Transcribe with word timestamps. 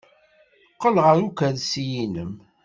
Qqel 0.75 0.95
ɣer 1.05 1.15
ukersi-nnem. 1.27 2.31